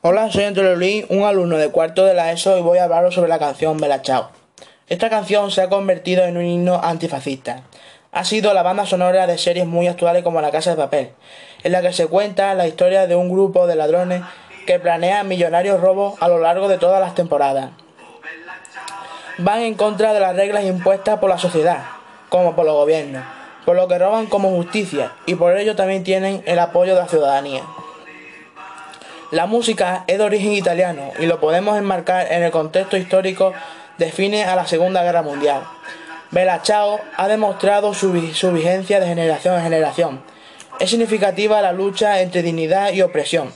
Hola, 0.00 0.30
soy 0.30 0.44
Antonio 0.44 0.76
Luis, 0.76 1.06
un 1.08 1.24
alumno 1.24 1.56
de 1.56 1.72
cuarto 1.72 2.04
de 2.04 2.14
la 2.14 2.30
ESO 2.30 2.56
y 2.56 2.62
voy 2.62 2.78
a 2.78 2.84
hablaros 2.84 3.16
sobre 3.16 3.28
la 3.28 3.40
canción 3.40 3.78
Bella 3.78 4.00
Chao. 4.00 4.28
Esta 4.86 5.10
canción 5.10 5.50
se 5.50 5.60
ha 5.60 5.68
convertido 5.68 6.22
en 6.22 6.36
un 6.36 6.44
himno 6.44 6.80
antifascista. 6.80 7.62
Ha 8.12 8.24
sido 8.24 8.54
la 8.54 8.62
banda 8.62 8.86
sonora 8.86 9.26
de 9.26 9.36
series 9.38 9.66
muy 9.66 9.88
actuales 9.88 10.22
como 10.22 10.40
La 10.40 10.52
Casa 10.52 10.70
de 10.70 10.76
Papel, 10.76 11.10
en 11.64 11.72
la 11.72 11.82
que 11.82 11.92
se 11.92 12.06
cuenta 12.06 12.54
la 12.54 12.68
historia 12.68 13.08
de 13.08 13.16
un 13.16 13.28
grupo 13.28 13.66
de 13.66 13.74
ladrones 13.74 14.22
que 14.68 14.78
planean 14.78 15.26
millonarios 15.26 15.80
robos 15.80 16.14
a 16.20 16.28
lo 16.28 16.38
largo 16.38 16.68
de 16.68 16.78
todas 16.78 17.00
las 17.00 17.16
temporadas. 17.16 17.70
Van 19.38 19.62
en 19.62 19.74
contra 19.74 20.12
de 20.12 20.20
las 20.20 20.36
reglas 20.36 20.62
impuestas 20.62 21.18
por 21.18 21.28
la 21.28 21.38
sociedad, 21.38 21.82
como 22.28 22.54
por 22.54 22.66
los 22.66 22.74
gobiernos, 22.74 23.24
por 23.64 23.74
lo 23.74 23.88
que 23.88 23.98
roban 23.98 24.26
como 24.26 24.50
justicia 24.50 25.10
y 25.26 25.34
por 25.34 25.58
ello 25.58 25.74
también 25.74 26.04
tienen 26.04 26.44
el 26.46 26.60
apoyo 26.60 26.94
de 26.94 27.00
la 27.00 27.08
ciudadanía. 27.08 27.64
La 29.30 29.44
música 29.44 30.04
es 30.06 30.16
de 30.16 30.24
origen 30.24 30.52
italiano 30.52 31.12
y 31.18 31.26
lo 31.26 31.38
podemos 31.38 31.76
enmarcar 31.76 32.32
en 32.32 32.42
el 32.42 32.50
contexto 32.50 32.96
histórico 32.96 33.52
define 33.98 34.44
a 34.44 34.56
la 34.56 34.66
Segunda 34.66 35.02
Guerra 35.02 35.20
Mundial. 35.20 35.64
Bella 36.30 36.62
ha 37.14 37.28
demostrado 37.28 37.92
su, 37.92 38.10
vigencia 38.10 39.00
de 39.00 39.06
generación 39.06 39.56
en 39.56 39.62
generación. 39.62 40.22
Es 40.80 40.88
significativa 40.88 41.60
la 41.60 41.72
lucha 41.72 42.22
entre 42.22 42.42
dignidad 42.42 42.92
y 42.94 43.02
opresión. 43.02 43.52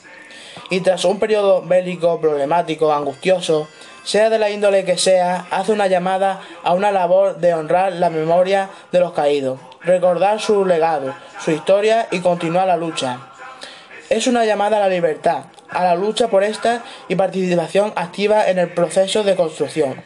Y 0.68 0.80
tras 0.80 1.06
un 1.06 1.18
periodo 1.18 1.62
bélico 1.62 2.20
problemático, 2.20 2.92
angustioso, 2.92 3.66
sea 4.04 4.28
de 4.28 4.38
la 4.38 4.50
índole 4.50 4.84
que 4.84 4.98
sea, 4.98 5.46
hace 5.50 5.72
una 5.72 5.86
llamada 5.86 6.42
a 6.64 6.74
una 6.74 6.92
labor 6.92 7.38
de 7.38 7.54
honrar 7.54 7.94
la 7.94 8.10
memoria 8.10 8.68
de 8.90 9.00
los 9.00 9.12
caídos, 9.12 9.58
recordar 9.80 10.38
su 10.38 10.66
legado, 10.66 11.14
su 11.42 11.50
historia 11.50 12.08
y 12.10 12.20
continuar 12.20 12.66
la 12.66 12.76
lucha. 12.76 13.20
Es 14.10 14.26
una 14.26 14.44
llamada 14.44 14.76
a 14.76 14.80
la 14.80 14.88
libertad, 14.88 15.44
a 15.72 15.84
la 15.84 15.94
lucha 15.94 16.28
por 16.28 16.44
esta 16.44 16.82
y 17.08 17.16
participación 17.16 17.92
activa 17.96 18.48
en 18.48 18.58
el 18.58 18.68
proceso 18.70 19.24
de 19.24 19.36
construcción. 19.36 20.02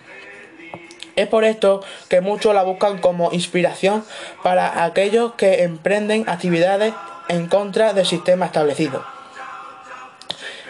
Es 1.17 1.29
por 1.29 1.45
esto 1.45 1.83
que 2.09 2.21
muchos 2.21 2.55
la 2.55 2.63
buscan 2.63 2.99
como 2.99 3.33
inspiración 3.33 4.05
para 4.43 4.85
aquellos 4.85 5.33
que 5.35 5.63
emprenden 5.63 6.29
actividades 6.29 6.93
en 7.29 7.47
contra 7.47 7.95
del 7.95 8.05
sistema 8.05 8.47
establecido. 8.47 9.05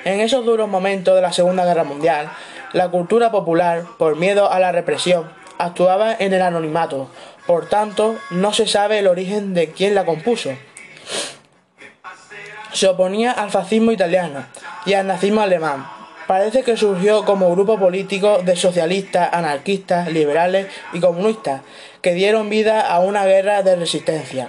En 0.05 0.21
esos 0.21 0.45
duros 0.45 0.69
momentos 0.69 1.17
de 1.17 1.23
la 1.23 1.33
Segunda 1.33 1.65
Guerra 1.65 1.83
Mundial, 1.83 2.31
la 2.73 2.89
cultura 2.91 3.33
popular, 3.33 3.85
por 3.99 4.17
miedo 4.17 4.51
a 4.51 4.61
la 4.61 4.71
represión, 4.71 5.29
actuaba 5.59 6.15
en 6.17 6.33
el 6.33 6.43
anonimato, 6.43 7.11
por 7.47 7.69
tanto, 7.69 8.17
no 8.31 8.53
se 8.53 8.67
sabe 8.69 9.01
el 9.01 9.09
origen 9.09 9.53
de 9.53 9.73
quién 9.73 9.95
la 9.95 10.05
compuso 10.05 10.53
se 12.77 12.87
oponía 12.87 13.33
al 13.33 13.51
fascismo 13.51 13.91
italiano 13.91 14.45
y 14.87 14.95
al 14.95 15.07
nazismo 15.07 15.43
alemán. 15.43 15.87
Parece 16.27 16.63
que 16.63 16.77
surgió 16.77 17.25
como 17.25 17.53
grupo 17.53 17.79
político 17.79 18.39
de 18.43 18.57
socialistas, 18.57 19.29
anarquistas, 19.33 20.11
liberales 20.11 20.67
y 20.93 21.01
comunistas 21.01 21.61
que 22.01 22.15
dieron 22.15 22.49
vida 22.49 22.81
a 22.81 22.99
una 23.01 23.25
guerra 23.27 23.63
de 23.63 23.77
resistencia. 23.77 24.49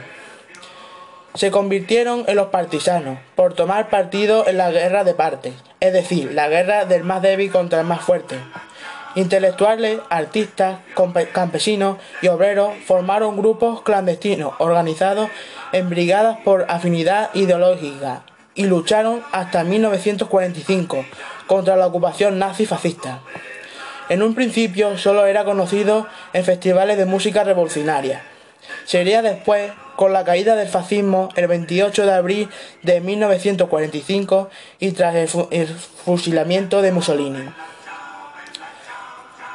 Se 1.36 1.52
convirtieron 1.52 2.24
en 2.28 2.36
los 2.36 2.48
partisanos 2.48 3.20
por 3.36 3.54
tomar 3.54 3.90
partido 3.90 4.48
en 4.48 4.58
la 4.58 4.72
guerra 4.72 5.04
de 5.04 5.14
partes, 5.14 5.54
es 5.80 5.94
decir, 5.94 6.34
la 6.34 6.48
guerra 6.48 6.86
del 6.86 7.04
más 7.04 7.22
débil 7.22 7.52
contra 7.52 7.82
el 7.82 7.86
más 7.86 8.02
fuerte. 8.02 8.38
Intelectuales, 9.14 10.00
artistas, 10.10 10.80
campesinos 11.32 11.98
y 12.24 12.28
obreros 12.28 12.72
formaron 12.86 13.38
grupos 13.38 13.84
clandestinos 13.84 14.54
organizados 14.58 15.30
en 15.74 15.90
brigadas 15.90 16.40
por 16.44 16.66
afinidad 16.70 17.30
ideológica 17.36 18.24
y 18.58 18.66
lucharon 18.66 19.24
hasta 19.32 19.64
1945 19.64 21.06
contra 21.46 21.78
la 21.78 21.88
ocupación 21.88 22.40
nazi-fascista. 22.40 23.22
En 24.10 24.24
un 24.24 24.36
principio 24.36 24.98
solo 24.98 25.26
era 25.26 25.46
conocido 25.46 26.08
en 26.34 26.44
festivales 26.44 26.98
de 26.98 27.06
música 27.06 27.44
revolucionaria. 27.44 28.24
Sería 28.86 29.22
después, 29.22 29.72
con 29.96 30.12
la 30.12 30.26
caída 30.26 30.56
del 30.56 30.68
fascismo 30.68 31.30
el 31.36 31.48
28 31.48 32.06
de 32.06 32.14
abril 32.14 32.50
de 32.82 33.00
1945 33.00 34.50
y 34.80 34.92
tras 34.92 35.16
el, 35.16 35.68
fusilamiento 35.68 36.82
de 36.82 36.92
Mussolini. 36.92 37.50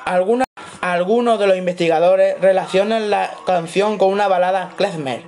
algunos 0.04 1.38
de 1.40 1.46
los 1.46 1.56
investigadores 1.56 2.40
relacionan 2.40 3.10
la 3.10 3.30
canción 3.46 3.98
con 3.98 4.10
una 4.10 4.28
balada 4.28 4.72
klezmer, 4.76 5.22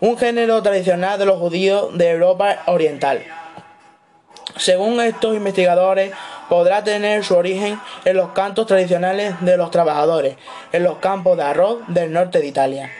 un 0.00 0.16
género 0.16 0.62
tradicional 0.62 1.18
de 1.18 1.26
los 1.26 1.38
judíos 1.38 1.96
de 1.96 2.10
Europa 2.10 2.62
Oriental. 2.66 3.22
Según 4.56 5.00
estos 5.00 5.36
investigadores, 5.36 6.12
podrá 6.48 6.82
tener 6.82 7.24
su 7.24 7.36
origen 7.36 7.78
en 8.04 8.16
los 8.16 8.32
cantos 8.32 8.66
tradicionales 8.66 9.34
de 9.40 9.56
los 9.56 9.70
trabajadores 9.70 10.36
en 10.72 10.82
los 10.82 10.98
campos 10.98 11.36
de 11.36 11.44
arroz 11.44 11.78
del 11.88 12.12
norte 12.12 12.40
de 12.40 12.46
Italia. 12.46 12.90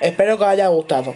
Espero 0.00 0.38
que 0.38 0.44
os 0.44 0.50
haya 0.50 0.68
gustado. 0.68 1.14